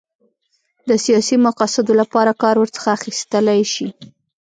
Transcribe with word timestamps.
د 0.89 0.91
سیاسي 1.05 1.35
مقاصدو 1.47 1.93
لپاره 2.01 2.31
کار 2.43 2.55
ورڅخه 2.59 2.89
اخیستلای 2.97 3.61
شي. 3.73 3.87